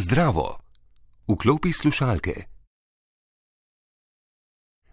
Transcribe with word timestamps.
Zdravo. 0.00 0.56
Vklopi 1.28 1.72
slušalke. 1.72 2.34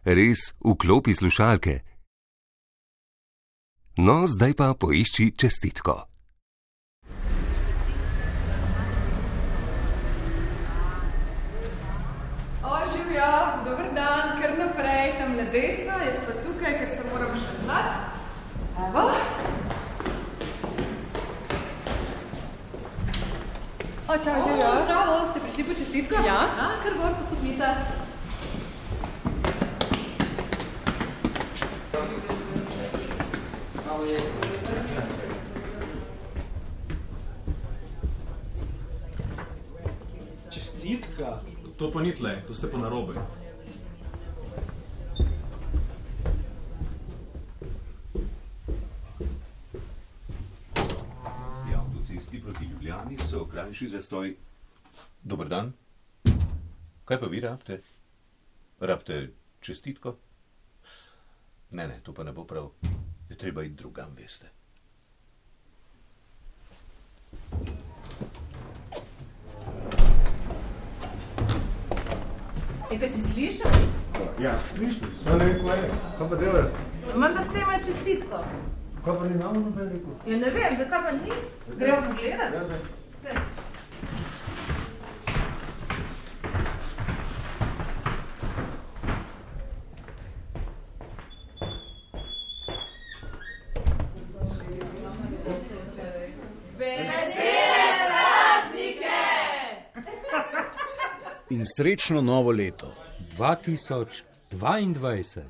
Res, 0.04 0.42
vklopi 0.60 1.14
slušalke. 1.16 1.80
No, 4.04 4.28
zdaj 4.28 4.54
pa 4.60 4.68
poišči 4.76 5.32
čestitko. 5.40 5.96
Oživjo, 12.68 13.32
dober 13.64 13.88
dan, 13.96 14.36
kar 14.42 14.60
naprej, 14.60 15.08
tam 15.24 15.40
le 15.40 15.48
desno, 15.56 15.96
jaz 16.04 16.20
pa 16.28 16.36
tukaj, 16.44 16.74
ker 16.84 16.87
O, 24.08 24.16
čau, 24.24 24.40
živjo. 24.48 24.68
Zdravo, 24.84 25.16
ste 25.32 25.40
prišli 25.44 25.64
po 25.68 25.74
čestitko? 25.76 26.16
Ja. 26.24 26.48
A, 26.48 26.80
kar 26.80 26.94
gor 26.96 27.12
po 27.20 27.24
stopnicah. 27.28 27.76
Čestitka? 40.48 41.44
To 41.76 41.92
pa 41.92 42.00
ni 42.00 42.16
tle, 42.16 42.48
to 42.48 42.56
ste 42.56 42.72
pa 42.72 42.80
narobe. 42.80 43.20
Avtocesti 52.18 52.42
proti 52.42 52.66
Ljubljani 52.66 53.18
so 53.18 53.46
krajši 53.46 53.88
zastoj. 53.88 54.36
Dober 55.24 55.48
dan. 55.48 55.74
Kaj 57.06 57.20
pa 57.20 57.26
vi 57.26 57.40
rabite? 57.40 57.82
Rabite 58.80 59.30
čestitko? 59.60 60.16
Ne, 61.72 61.88
ne, 61.88 62.00
to 62.04 62.14
pa 62.14 62.24
ne 62.24 62.32
bo 62.32 62.44
prav. 62.44 62.70
Je 63.30 63.38
treba 63.38 63.64
iti 63.64 63.76
drugam, 63.76 64.16
veste. 64.18 64.48
E, 72.92 73.00
kaj 73.00 73.08
si 73.08 73.22
slišal? 73.22 73.72
Ja, 74.42 74.60
slišim, 74.76 75.08
samo 75.24 75.38
ne 75.38 75.46
vem, 75.46 75.66
kaj 75.66 75.78
je. 75.78 75.92
Kaj 76.18 76.30
pa 76.30 76.36
delajo? 76.36 76.72
Imam 77.16 77.34
da 77.34 77.42
snema 77.42 77.80
čestitko. 77.86 78.44
Kaj 79.08 79.16
pa 79.20 79.28
ni 79.28 79.36
nam 79.40 79.54
noben 79.56 79.90
rekel? 79.90 80.14
Ja, 80.28 80.38
ne 80.38 80.50
vem, 80.52 80.76
zakaj 80.78 81.04
pa 81.04 81.12
ni? 81.12 81.32
Gremo 81.78 82.02
pogledat? 82.08 82.54
Ja, 82.54 82.68
ne. 82.68 82.80
In 101.50 101.64
srečno 101.78 102.22
novo 102.22 102.52
leto. 102.52 102.94
2022. 103.38 105.44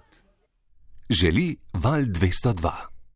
Želi 1.10 1.56
val 1.74 2.02
202. 2.02 2.97